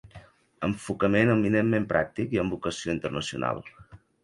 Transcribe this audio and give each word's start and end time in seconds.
Enfocament 0.67 1.33
eminentment 1.33 1.85
pràctic, 1.93 2.35
i 2.39 2.43
amb 2.45 2.57
vocació 2.59 2.97
internacional. 2.97 3.65